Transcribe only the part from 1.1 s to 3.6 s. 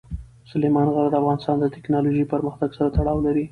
د افغانستان د تکنالوژۍ پرمختګ سره تړاو لري.